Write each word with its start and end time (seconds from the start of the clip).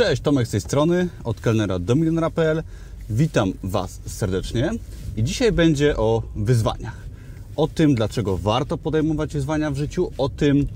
Cześć, 0.00 0.22
Tomek 0.22 0.46
z 0.46 0.50
tej 0.50 0.60
strony, 0.60 1.08
od 1.24 1.40
kelnera 1.40 1.78
do 1.78 1.94
milionera.pl. 1.94 2.62
Witam 3.10 3.52
Was 3.62 4.00
serdecznie 4.06 4.70
i 5.16 5.22
dzisiaj 5.24 5.52
będzie 5.52 5.96
o 5.96 6.22
wyzwaniach. 6.36 6.96
O 7.56 7.68
tym, 7.68 7.94
dlaczego 7.94 8.38
warto 8.38 8.78
podejmować 8.78 9.32
wyzwania 9.32 9.70
w 9.70 9.76
życiu, 9.76 10.10
o 10.18 10.28
tym, 10.28 10.66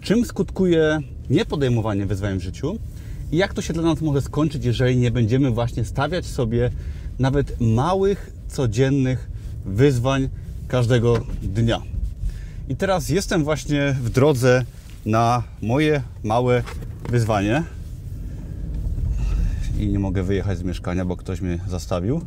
czym 0.00 0.24
skutkuje 0.24 1.00
niepodejmowanie 1.30 2.06
wyzwań 2.06 2.38
w 2.38 2.42
życiu 2.42 2.78
i 3.32 3.36
jak 3.36 3.54
to 3.54 3.62
się 3.62 3.72
dla 3.72 3.82
nas 3.82 4.00
może 4.00 4.22
skończyć, 4.22 4.64
jeżeli 4.64 4.96
nie 4.96 5.10
będziemy 5.10 5.50
właśnie 5.50 5.84
stawiać 5.84 6.26
sobie 6.26 6.70
nawet 7.18 7.60
małych, 7.60 8.32
codziennych 8.48 9.30
wyzwań 9.64 10.28
każdego 10.68 11.26
dnia. 11.42 11.82
I 12.68 12.76
teraz 12.76 13.08
jestem 13.08 13.44
właśnie 13.44 13.96
w 14.02 14.10
drodze 14.10 14.64
na 15.06 15.42
moje 15.62 16.02
małe 16.24 16.62
wyzwanie 17.10 17.64
i 19.84 19.88
nie 19.88 19.98
mogę 19.98 20.22
wyjechać 20.22 20.58
z 20.58 20.62
mieszkania, 20.62 21.04
bo 21.04 21.16
ktoś 21.16 21.40
mnie 21.40 21.58
zastawił. 21.68 22.20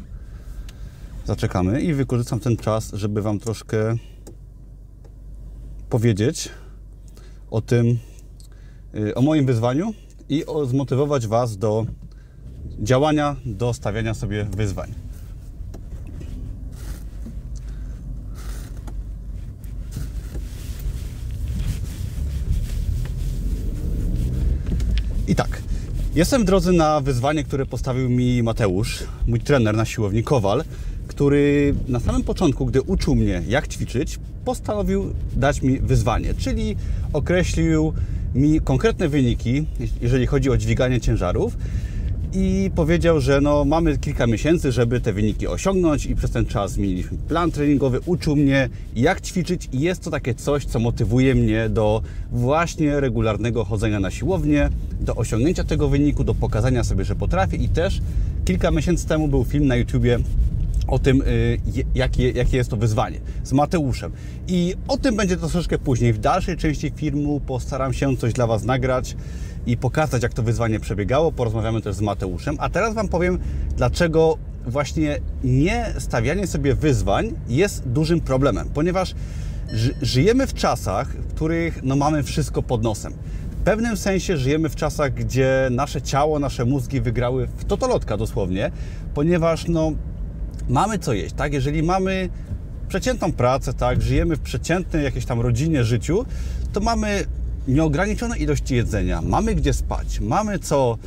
Zaczekamy 1.26 1.82
i 1.82 1.94
wykorzystam 1.94 2.40
ten 2.40 2.58
czas, 2.58 2.92
żeby 2.94 3.22
Wam 3.22 3.40
troszkę 3.40 3.96
powiedzieć 5.90 6.50
o 7.52 7.62
tym, 7.62 7.98
y, 8.96 9.16
o 9.16 9.22
moim 9.22 9.46
wyzwaniu 9.46 9.94
i 10.30 10.46
o, 10.46 10.66
zmotywować 10.66 11.28
Was 11.28 11.58
do 11.58 11.86
działania, 12.80 13.36
do 13.46 13.74
stawiania 13.74 14.14
sobie 14.14 14.44
wyzwań. 14.44 14.94
I 25.28 25.36
tak, 25.36 25.62
jestem 26.18 26.42
w 26.42 26.46
drodze 26.46 26.72
na 26.72 27.02
wyzwanie, 27.02 27.44
które 27.44 27.66
postawił 27.66 28.10
mi 28.10 28.44
Mateusz, 28.44 29.04
mój 29.28 29.40
trener 29.40 29.76
na 29.76 29.86
siłowni 29.86 30.24
Kowal, 30.24 30.64
który 31.08 31.76
na 31.88 32.00
samym 32.00 32.24
początku, 32.24 32.66
gdy 32.66 32.82
uczył 32.82 33.16
mnie 33.16 33.44
jak 33.48 33.68
ćwiczyć, 33.68 34.20
postanowił 34.46 35.14
dać 35.36 35.62
mi 35.62 35.80
wyzwanie, 35.80 36.34
czyli 36.34 36.76
określił 37.14 37.94
mi 38.36 38.62
konkretne 38.62 39.08
wyniki, 39.10 39.66
jeżeli 40.02 40.26
chodzi 40.26 40.50
o 40.50 40.58
dźwiganie 40.58 41.02
ciężarów 41.02 41.58
i 42.34 42.72
powiedział, 42.76 43.22
że 43.22 43.42
no, 43.42 43.66
mamy 43.66 43.98
kilka 43.98 44.28
miesięcy, 44.28 44.72
żeby 44.72 45.02
te 45.02 45.14
wyniki 45.14 45.48
osiągnąć 45.48 46.06
i 46.06 46.16
przez 46.16 46.32
ten 46.32 46.46
czas 46.46 46.72
zmieniliśmy 46.72 47.18
plan 47.28 47.52
treningowy, 47.52 48.00
uczył 48.06 48.36
mnie 48.36 48.70
jak 48.96 49.22
ćwiczyć 49.22 49.70
i 49.74 49.80
jest 49.80 50.04
to 50.04 50.12
takie 50.12 50.36
coś, 50.36 50.66
co 50.66 50.80
motywuje 50.80 51.36
mnie 51.36 51.70
do 51.70 52.02
właśnie 52.32 53.00
regularnego 53.00 53.66
chodzenia 53.66 54.00
na 54.00 54.12
siłownię, 54.12 54.70
do 55.02 55.16
osiągnięcia 55.16 55.64
tego 55.64 55.88
wyniku, 55.88 56.24
do 56.24 56.36
pokazania 56.36 56.84
sobie, 56.84 57.06
że 57.06 57.16
potrafię. 57.16 57.58
I 57.58 57.70
też 57.70 58.02
kilka 58.46 58.72
miesięcy 58.72 59.08
temu 59.08 59.28
był 59.28 59.44
film 59.44 59.68
na 59.68 59.76
YouTubie 59.76 60.20
o 60.88 61.00
tym, 61.00 61.22
y, 61.22 61.58
jakie, 61.96 62.32
jakie 62.32 62.58
jest 62.58 62.70
to 62.70 62.78
wyzwanie 62.78 63.20
z 63.44 63.54
Mateuszem. 63.54 64.12
I 64.48 64.76
o 64.88 64.98
tym 64.98 65.16
będzie 65.16 65.38
troszeczkę 65.38 65.78
później. 65.78 66.14
W 66.14 66.18
dalszej 66.18 66.58
części 66.58 66.92
filmu 66.96 67.40
postaram 67.40 67.94
się 67.94 68.18
coś 68.18 68.34
dla 68.34 68.48
Was 68.48 68.64
nagrać 68.64 69.16
i 69.66 69.78
pokazać, 69.78 70.24
jak 70.24 70.34
to 70.34 70.44
wyzwanie 70.44 70.80
przebiegało. 70.80 71.32
Porozmawiamy 71.32 71.82
też 71.82 71.96
z 71.96 72.02
Mateuszem. 72.02 72.56
A 72.60 72.70
teraz 72.70 72.94
Wam 72.94 73.08
powiem, 73.08 73.40
dlaczego 73.78 74.38
właśnie 74.68 75.20
nie 75.44 75.94
stawianie 76.00 76.48
sobie 76.48 76.76
wyzwań 76.76 77.34
jest 77.50 77.88
dużym 77.88 78.22
problemem, 78.22 78.70
ponieważ 78.74 79.16
żyjemy 80.02 80.48
w 80.48 80.54
czasach, 80.54 81.08
w 81.08 81.34
których 81.34 81.84
no, 81.84 81.96
mamy 81.96 82.24
wszystko 82.24 82.64
pod 82.64 82.84
nosem. 82.84 83.14
W 83.52 83.64
pewnym 83.64 83.98
sensie 83.98 84.38
żyjemy 84.38 84.70
w 84.70 84.76
czasach, 84.76 85.14
gdzie 85.14 85.68
nasze 85.72 86.02
ciało, 86.02 86.40
nasze 86.40 86.66
mózgi 86.66 87.02
wygrały 87.02 87.48
w 87.58 87.66
totolotka 87.66 88.18
dosłownie, 88.18 88.72
ponieważ 89.14 89.68
no, 89.68 89.92
mamy 90.70 91.00
co 91.00 91.14
jeść, 91.14 91.36
tak? 91.36 91.54
Jeżeli 91.54 91.84
mamy 91.84 92.30
przeciętną 92.88 93.32
pracę, 93.32 93.74
tak, 93.74 94.02
żyjemy 94.02 94.36
w 94.36 94.40
przeciętnej 94.40 95.04
jakiejś 95.04 95.26
tam 95.26 95.42
rodzinie, 95.42 95.84
życiu, 95.84 96.26
to 96.74 96.80
mamy 96.80 97.26
nieograniczone 97.68 98.38
ilości 98.38 98.76
jedzenia, 98.76 99.22
mamy 99.22 99.56
gdzie 99.56 99.74
spać, 99.74 100.20
mamy 100.20 100.60
co 100.60 100.98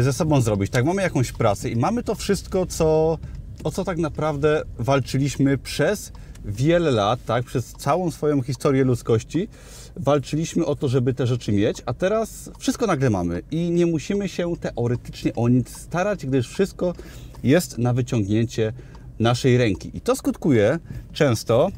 ze 0.00 0.12
sobą 0.12 0.40
zrobić, 0.40 0.70
tak, 0.70 0.84
mamy 0.84 1.02
jakąś 1.02 1.32
pracę 1.32 1.70
i 1.70 1.76
mamy 1.76 2.02
to 2.02 2.14
wszystko, 2.14 2.66
co, 2.66 3.18
o 3.64 3.70
co 3.70 3.84
tak 3.84 3.98
naprawdę 3.98 4.62
walczyliśmy 4.78 5.58
przez 5.58 6.12
wiele 6.44 6.90
lat, 6.90 7.24
tak, 7.24 7.44
przez 7.44 7.72
całą 7.72 8.10
swoją 8.10 8.42
historię 8.42 8.84
ludzkości, 8.84 9.48
walczyliśmy 9.96 10.66
o 10.66 10.76
to, 10.76 10.88
żeby 10.88 11.14
te 11.14 11.26
rzeczy 11.26 11.52
mieć, 11.52 11.82
a 11.86 11.94
teraz 11.94 12.50
wszystko 12.58 12.86
nagle 12.86 13.10
mamy 13.10 13.42
i 13.50 13.70
nie 13.70 13.86
musimy 13.86 14.28
się 14.28 14.56
teoretycznie 14.60 15.34
o 15.34 15.48
nic 15.48 15.78
starać, 15.78 16.26
gdyż 16.26 16.48
wszystko 16.48 16.94
jest 17.42 17.78
na 17.78 17.92
wyciągnięcie 17.92 18.72
naszej 19.18 19.58
ręki. 19.58 19.90
I 19.94 20.00
to 20.00 20.16
skutkuje 20.16 20.78
często 21.12 21.68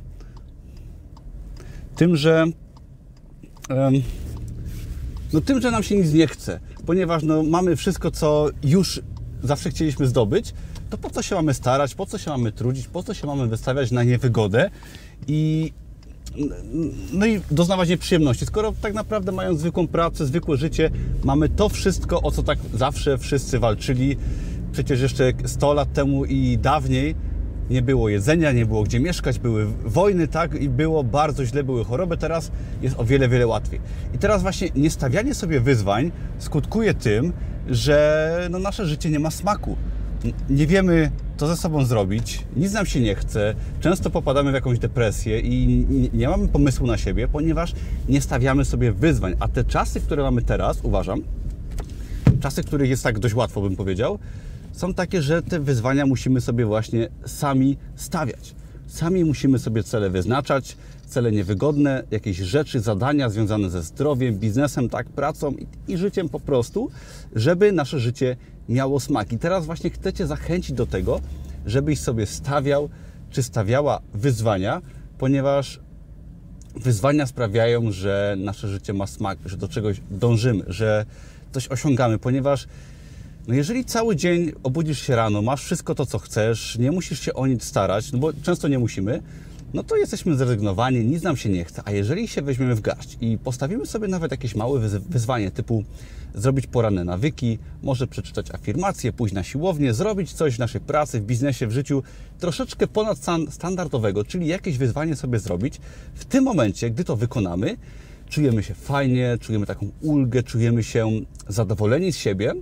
tym, 1.97 2.17
że 2.17 2.47
no 5.33 5.41
tym, 5.41 5.61
że 5.61 5.71
nam 5.71 5.83
się 5.83 5.97
nic 5.97 6.13
nie 6.13 6.27
chce, 6.27 6.61
ponieważ 6.87 7.23
no, 7.23 7.43
mamy 7.43 7.77
wszystko, 7.77 8.11
co 8.11 8.49
już 8.63 9.03
zawsze 9.43 9.71
chcieliśmy 9.71 10.07
zdobyć, 10.07 10.55
to 10.91 10.99
po 10.99 11.11
co 11.11 11.23
się 11.23 11.35
mamy 11.35 11.55
starać, 11.55 11.95
po 11.95 12.07
co 12.07 12.19
się 12.19 12.31
mamy 12.31 12.53
trudzić, 12.53 12.89
po 12.89 13.03
co 13.03 13.15
się 13.15 13.27
mamy 13.27 13.47
wystawiać 13.47 13.91
na 13.91 14.03
niewygodę 14.03 14.71
i 15.29 15.73
no 17.13 17.27
i 17.27 17.41
doznawać 17.51 17.89
nieprzyjemności, 17.89 18.47
skoro 18.47 18.73
tak 18.81 18.95
naprawdę 18.95 19.33
mając 19.33 19.61
zwykłą 19.61 19.87
pracę, 19.87 20.27
zwykłe 20.27 20.57
życie, 20.57 20.91
mamy 21.25 21.49
to 21.49 21.69
wszystko, 21.69 22.23
o 22.23 22.31
co 22.31 22.43
tak 22.43 22.59
zawsze 22.75 23.19
wszyscy 23.19 23.59
walczyli. 23.59 24.17
Przecież 24.73 25.01
jeszcze 25.01 25.33
100 25.45 25.75
lat 25.75 25.93
temu 25.93 26.25
i 26.25 26.59
dawniej 26.59 27.15
nie 27.71 27.83
było 27.83 28.09
jedzenia, 28.09 28.53
nie 28.53 28.67
było 28.67 28.83
gdzie 28.83 29.01
mieszkać, 29.01 29.39
były 29.39 29.67
wojny, 29.85 30.29
tak, 30.29 30.55
i 30.55 30.69
było 30.69 31.05
bardzo 31.05 31.45
źle, 31.47 31.65
były 31.65 31.85
choroby, 31.85 32.17
teraz 32.17 32.51
jest 32.83 32.99
o 32.99 33.05
wiele, 33.05 33.29
wiele 33.29 33.47
łatwiej. 33.47 33.81
I 34.15 34.19
teraz 34.19 34.43
właśnie 34.43 34.69
niestawianie 34.75 35.35
sobie 35.35 35.61
wyzwań 35.61 36.13
skutkuje 36.39 36.95
tym, 36.95 37.33
że 37.69 38.49
no, 38.51 38.59
nasze 38.59 38.87
życie 38.87 39.11
nie 39.11 39.19
ma 39.19 39.31
smaku. 39.31 39.77
Nie 40.51 40.67
wiemy, 40.67 41.11
co 41.37 41.47
ze 41.47 41.57
sobą 41.57 41.85
zrobić, 41.85 42.45
nic 42.57 42.73
nam 42.73 42.87
się 42.87 43.01
nie 43.01 43.15
chce, 43.15 43.55
często 43.81 44.11
popadamy 44.11 44.51
w 44.51 44.55
jakąś 44.55 44.79
depresję 44.79 45.41
i 45.41 45.87
nie 46.15 46.29
mamy 46.29 46.49
pomysłu 46.49 46.87
na 46.87 46.99
siebie, 46.99 47.29
ponieważ 47.29 47.75
nie 48.09 48.21
stawiamy 48.21 48.65
sobie 48.65 48.93
wyzwań. 48.93 49.35
A 49.41 49.49
te 49.49 49.65
czasy, 49.65 50.01
które 50.01 50.23
mamy 50.23 50.43
teraz, 50.43 50.79
uważam, 50.83 51.23
czasy, 52.41 52.63
których 52.65 52.91
jest 52.91 53.03
tak 53.03 53.19
dość 53.19 53.35
łatwo, 53.35 53.61
bym 53.61 53.77
powiedział, 53.77 54.19
są 54.73 54.95
takie, 54.95 55.23
że 55.23 55.43
te 55.43 55.61
wyzwania 55.61 56.07
musimy 56.07 56.41
sobie 56.41 56.67
właśnie 56.67 57.09
sami 57.27 57.77
stawiać. 57.95 58.55
Sami 58.87 59.25
musimy 59.25 59.59
sobie 59.59 59.83
cele 59.83 60.11
wyznaczać, 60.11 60.77
cele 61.07 61.33
niewygodne, 61.33 62.03
jakieś 62.11 62.37
rzeczy, 62.37 62.81
zadania 62.81 63.29
związane 63.29 63.71
ze 63.71 63.83
zdrowiem, 63.83 64.39
biznesem, 64.39 64.89
tak, 64.89 65.07
pracą 65.07 65.53
i, 65.53 65.67
i 65.93 65.97
życiem 65.97 66.29
po 66.29 66.41
prostu, 66.41 66.91
żeby 67.35 67.73
nasze 67.73 68.01
życie 68.01 68.37
miało 68.69 69.01
smak. 69.01 69.33
I 69.33 69.39
teraz 69.39 69.67
właśnie 69.67 69.91
chcecie 69.91 70.27
zachęcić 70.27 70.73
do 70.73 70.87
tego, 70.87 71.21
żebyś 71.67 72.01
sobie 72.01 72.27
stawiał 72.27 72.89
czy 73.31 73.43
stawiała 73.43 74.01
wyzwania, 74.15 74.83
ponieważ 75.19 75.81
wyzwania 76.75 77.27
sprawiają, 77.27 77.93
że 77.93 78.37
nasze 78.39 78.69
życie 78.69 78.93
ma 78.93 79.07
smak, 79.07 79.39
że 79.47 79.57
do 79.57 79.69
czegoś 79.69 80.01
dążymy, 80.11 80.65
że 80.67 81.07
coś 81.53 81.69
osiągamy, 81.69 82.19
ponieważ 82.19 82.67
no 83.49 83.55
jeżeli 83.55 83.85
cały 83.85 84.17
dzień 84.17 84.53
obudzisz 84.63 85.03
się 85.03 85.17
rano, 85.17 85.43
masz 85.43 85.63
wszystko 85.63 85.95
to, 85.95 86.07
co 86.07 86.19
chcesz, 86.19 86.79
nie 86.79 86.93
musisz 86.93 87.21
się 87.21 87.35
o 87.35 87.47
nic 87.47 87.65
starać, 87.65 88.13
no 88.13 88.19
bo 88.19 88.33
często 88.33 88.69
nie 88.69 88.79
musimy, 88.79 89.23
no 89.75 89.83
to 89.83 89.97
jesteśmy 89.97 90.37
zrezygnowani, 90.37 91.05
nic 91.05 91.23
nam 91.23 91.37
się 91.37 91.49
nie 91.49 91.65
chce. 91.65 91.83
A 91.85 91.91
jeżeli 91.91 92.29
się 92.29 92.43
weźmiemy 92.43 92.75
w 92.75 92.81
garść 92.81 93.17
i 93.21 93.39
postawimy 93.39 93.87
sobie 93.87 94.09
nawet 94.09 94.31
jakieś 94.31 94.55
małe 94.55 94.81
wyzwanie, 95.09 95.51
typu 95.51 95.85
zrobić 96.35 96.67
poranne 96.67 97.05
nawyki, 97.05 97.59
może 97.83 98.07
przeczytać 98.07 98.51
afirmacje, 98.51 99.13
pójść 99.13 99.35
na 99.35 99.43
siłownię, 99.43 99.95
zrobić 99.95 100.33
coś 100.33 100.57
w 100.57 100.59
naszej 100.59 100.81
pracy, 100.81 101.21
w 101.21 101.25
biznesie, 101.25 101.67
w 101.67 101.73
życiu 101.73 102.03
troszeczkę 102.39 102.87
ponad 102.87 103.19
standardowego, 103.51 104.25
czyli 104.25 104.47
jakieś 104.47 104.79
wyzwanie 104.79 105.17
sobie 105.17 105.39
zrobić, 105.39 105.81
w 106.15 106.25
tym 106.25 106.45
momencie, 106.45 106.91
gdy 106.91 107.05
to 107.05 107.17
wykonamy, 107.17 107.77
czujemy 108.29 108.63
się 108.63 108.75
fajnie, 108.75 109.39
czujemy 109.41 109.67
taką 109.67 109.91
ulgę, 110.01 110.43
czujemy 110.43 110.83
się 110.83 111.11
zadowoleni 111.49 112.13
z 112.13 112.17
siebie, 112.17 112.55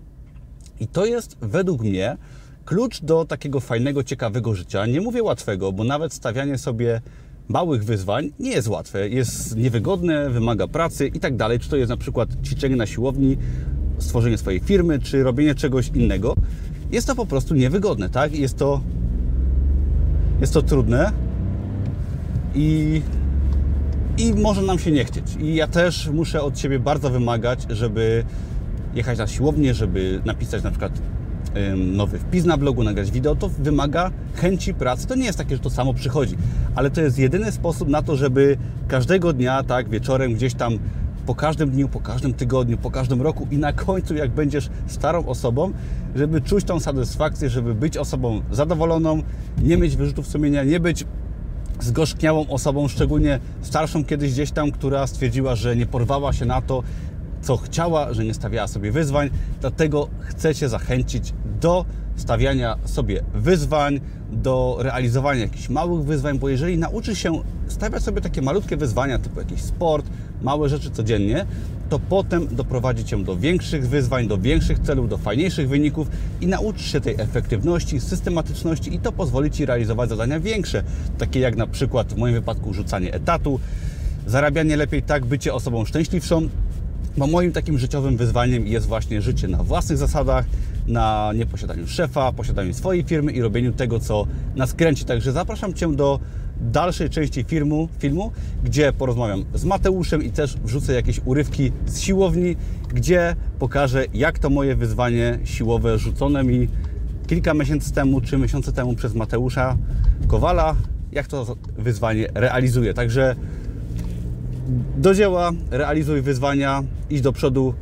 i 0.80 0.86
to 0.86 1.06
jest 1.06 1.36
według 1.40 1.82
mnie 1.82 2.16
klucz 2.64 3.00
do 3.02 3.24
takiego 3.24 3.60
fajnego, 3.60 4.04
ciekawego 4.04 4.54
życia. 4.54 4.86
Nie 4.86 5.00
mówię 5.00 5.22
łatwego, 5.22 5.72
bo 5.72 5.84
nawet 5.84 6.14
stawianie 6.14 6.58
sobie 6.58 7.00
małych 7.48 7.84
wyzwań 7.84 8.30
nie 8.40 8.50
jest 8.50 8.68
łatwe. 8.68 9.08
Jest 9.08 9.56
niewygodne, 9.56 10.30
wymaga 10.30 10.68
pracy 10.68 11.06
i 11.06 11.20
tak 11.20 11.36
dalej. 11.36 11.58
Czy 11.58 11.68
to 11.68 11.76
jest 11.76 11.90
na 11.90 11.96
przykład 11.96 12.28
ćwiczenie 12.44 12.76
na 12.76 12.86
siłowni, 12.86 13.36
stworzenie 13.98 14.38
swojej 14.38 14.60
firmy, 14.60 14.98
czy 14.98 15.22
robienie 15.22 15.54
czegoś 15.54 15.88
innego. 15.88 16.34
Jest 16.90 17.06
to 17.06 17.14
po 17.14 17.26
prostu 17.26 17.54
niewygodne, 17.54 18.10
tak? 18.10 18.34
Jest 18.34 18.56
to, 18.56 18.80
jest 20.40 20.52
to 20.52 20.62
trudne 20.62 21.12
i, 22.54 23.02
i 24.18 24.34
może 24.34 24.62
nam 24.62 24.78
się 24.78 24.90
nie 24.90 25.04
chcieć. 25.04 25.24
I 25.40 25.54
ja 25.54 25.66
też 25.66 26.08
muszę 26.08 26.42
od 26.42 26.58
siebie 26.58 26.78
bardzo 26.78 27.10
wymagać, 27.10 27.66
żeby 27.70 28.24
jechać 28.94 29.18
na 29.18 29.26
siłownię, 29.26 29.74
żeby 29.74 30.20
napisać 30.24 30.62
na 30.62 30.70
przykład 30.70 30.92
nowy 31.76 32.18
wpis 32.18 32.44
na 32.44 32.56
blogu, 32.56 32.84
nagrać 32.84 33.10
wideo, 33.10 33.34
to 33.34 33.48
wymaga 33.48 34.10
chęci 34.34 34.74
pracy. 34.74 35.06
To 35.06 35.14
nie 35.14 35.24
jest 35.24 35.38
takie, 35.38 35.56
że 35.56 35.62
to 35.62 35.70
samo 35.70 35.94
przychodzi, 35.94 36.36
ale 36.74 36.90
to 36.90 37.00
jest 37.00 37.18
jedyny 37.18 37.52
sposób 37.52 37.88
na 37.88 38.02
to, 38.02 38.16
żeby 38.16 38.56
każdego 38.88 39.32
dnia, 39.32 39.62
tak, 39.62 39.88
wieczorem 39.88 40.34
gdzieś 40.34 40.54
tam 40.54 40.78
po 41.26 41.34
każdym 41.34 41.70
dniu, 41.70 41.88
po 41.88 42.00
każdym 42.00 42.34
tygodniu, 42.34 42.78
po 42.78 42.90
każdym 42.90 43.22
roku 43.22 43.46
i 43.50 43.58
na 43.58 43.72
końcu, 43.72 44.14
jak 44.14 44.30
będziesz 44.30 44.70
starą 44.86 45.26
osobą, 45.26 45.72
żeby 46.16 46.40
czuć 46.40 46.64
tą 46.64 46.80
satysfakcję, 46.80 47.48
żeby 47.48 47.74
być 47.74 47.96
osobą 47.96 48.42
zadowoloną, 48.50 49.22
nie 49.62 49.76
mieć 49.76 49.96
wyrzutów 49.96 50.26
sumienia, 50.26 50.64
nie 50.64 50.80
być 50.80 51.04
zgorzkniałą 51.80 52.46
osobą, 52.48 52.88
szczególnie 52.88 53.40
starszą 53.62 54.04
kiedyś 54.04 54.32
gdzieś 54.32 54.50
tam, 54.50 54.70
która 54.70 55.06
stwierdziła, 55.06 55.54
że 55.54 55.76
nie 55.76 55.86
porwała 55.86 56.32
się 56.32 56.44
na 56.44 56.62
to, 56.62 56.82
co 57.44 57.56
chciała, 57.56 58.12
że 58.12 58.24
nie 58.24 58.34
stawiała 58.34 58.68
sobie 58.68 58.92
wyzwań. 58.92 59.30
Dlatego 59.60 60.08
chcę 60.20 60.54
Cię 60.54 60.68
zachęcić 60.68 61.34
do 61.60 61.84
stawiania 62.16 62.76
sobie 62.84 63.22
wyzwań, 63.34 64.00
do 64.32 64.76
realizowania 64.78 65.40
jakichś 65.40 65.68
małych 65.68 66.04
wyzwań, 66.04 66.38
bo 66.38 66.48
jeżeli 66.48 66.78
nauczysz 66.78 67.18
się 67.18 67.42
stawiać 67.68 68.02
sobie 68.02 68.20
takie 68.20 68.42
malutkie 68.42 68.76
wyzwania, 68.76 69.18
typu 69.18 69.40
jakiś 69.40 69.62
sport, 69.62 70.06
małe 70.42 70.68
rzeczy 70.68 70.90
codziennie, 70.90 71.46
to 71.88 71.98
potem 71.98 72.56
doprowadzi 72.56 73.04
Cię 73.04 73.24
do 73.24 73.36
większych 73.36 73.88
wyzwań, 73.88 74.28
do 74.28 74.38
większych 74.38 74.78
celów, 74.78 75.08
do 75.08 75.18
fajniejszych 75.18 75.68
wyników 75.68 76.08
i 76.40 76.46
nauczysz 76.46 76.92
się 76.92 77.00
tej 77.00 77.14
efektywności, 77.18 78.00
systematyczności 78.00 78.94
i 78.94 78.98
to 78.98 79.12
pozwoli 79.12 79.50
Ci 79.50 79.66
realizować 79.66 80.08
zadania 80.08 80.40
większe, 80.40 80.82
takie 81.18 81.40
jak 81.40 81.56
na 81.56 81.66
przykład 81.66 82.12
w 82.12 82.16
moim 82.16 82.34
wypadku 82.34 82.74
rzucanie 82.74 83.14
etatu, 83.14 83.60
zarabianie 84.26 84.76
lepiej 84.76 85.02
tak, 85.02 85.24
bycie 85.24 85.54
osobą 85.54 85.84
szczęśliwszą, 85.84 86.48
bo 87.16 87.26
moim 87.26 87.52
takim 87.52 87.78
życiowym 87.78 88.16
wyzwaniem 88.16 88.66
jest 88.66 88.86
właśnie 88.86 89.22
życie 89.22 89.48
na 89.48 89.62
własnych 89.62 89.98
zasadach, 89.98 90.44
na 90.86 91.32
nieposiadaniu 91.34 91.86
szefa, 91.86 92.32
posiadaniu 92.32 92.74
swojej 92.74 93.04
firmy 93.04 93.32
i 93.32 93.42
robieniu 93.42 93.72
tego, 93.72 94.00
co 94.00 94.26
nas 94.56 94.74
kręci. 94.74 95.04
Także 95.04 95.32
zapraszam 95.32 95.74
Cię 95.74 95.92
do 95.96 96.20
dalszej 96.60 97.10
części 97.10 97.44
filmu, 97.44 97.88
filmu, 97.98 98.32
gdzie 98.64 98.92
porozmawiam 98.92 99.44
z 99.54 99.64
Mateuszem 99.64 100.22
i 100.22 100.30
też 100.30 100.56
wrzucę 100.56 100.92
jakieś 100.92 101.20
urywki 101.24 101.72
z 101.86 102.00
siłowni, 102.00 102.56
gdzie 102.94 103.36
pokażę, 103.58 104.04
jak 104.14 104.38
to 104.38 104.50
moje 104.50 104.76
wyzwanie 104.76 105.38
siłowe 105.44 105.98
rzucone 105.98 106.44
mi 106.44 106.68
kilka 107.26 107.54
miesięcy 107.54 107.92
temu, 107.92 108.20
czy 108.20 108.38
miesiące 108.38 108.72
temu 108.72 108.94
przez 108.94 109.14
Mateusza 109.14 109.76
Kowala, 110.26 110.76
jak 111.12 111.26
to 111.26 111.56
wyzwanie 111.78 112.28
realizuję. 112.34 112.94
Także 112.94 113.36
do 114.96 115.14
dzieła, 115.14 115.50
realizuj 115.70 116.22
wyzwania, 116.22 116.82
idź 117.10 117.20
do 117.20 117.32
przodu. 117.32 117.74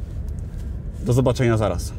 Do 1.06 1.12
zobaczenia 1.12 1.56
zaraz. 1.56 1.92